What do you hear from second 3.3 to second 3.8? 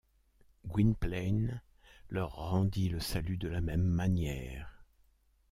de la